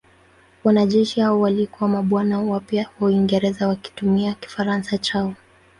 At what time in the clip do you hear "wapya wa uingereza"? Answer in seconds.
2.39-3.67